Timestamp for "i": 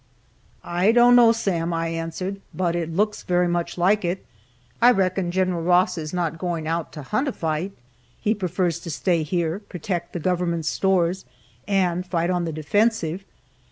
0.63-0.91, 1.73-1.89, 4.81-4.89